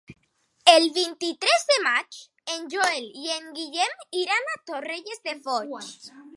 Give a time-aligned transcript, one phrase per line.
[0.71, 2.21] El vint-i-tres de maig
[2.55, 5.91] en Joel i en Guillem iran a Torrelles de Foix.